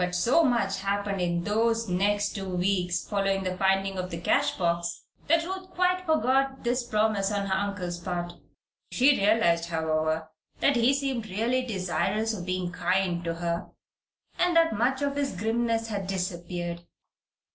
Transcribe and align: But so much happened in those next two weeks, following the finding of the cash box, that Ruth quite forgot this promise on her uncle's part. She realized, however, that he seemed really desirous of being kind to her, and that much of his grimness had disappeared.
But 0.03 0.15
so 0.15 0.43
much 0.43 0.79
happened 0.79 1.21
in 1.21 1.43
those 1.43 1.87
next 1.87 2.31
two 2.33 2.49
weeks, 2.49 3.07
following 3.07 3.43
the 3.43 3.55
finding 3.55 3.99
of 3.99 4.09
the 4.09 4.17
cash 4.17 4.57
box, 4.57 5.03
that 5.27 5.43
Ruth 5.45 5.69
quite 5.69 6.07
forgot 6.07 6.63
this 6.63 6.83
promise 6.83 7.31
on 7.31 7.45
her 7.45 7.53
uncle's 7.53 7.99
part. 7.99 8.33
She 8.91 9.15
realized, 9.15 9.69
however, 9.69 10.31
that 10.59 10.75
he 10.75 10.95
seemed 10.95 11.27
really 11.29 11.61
desirous 11.63 12.33
of 12.33 12.47
being 12.47 12.71
kind 12.71 13.23
to 13.25 13.35
her, 13.35 13.67
and 14.39 14.55
that 14.55 14.73
much 14.75 15.03
of 15.03 15.15
his 15.15 15.35
grimness 15.37 15.89
had 15.89 16.07
disappeared. 16.07 16.81